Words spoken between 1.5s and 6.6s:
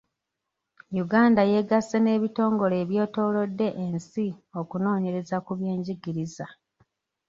yeggase n'ebitongole ebyetoolodde ensi okunonyereza ku by'enjigiriza.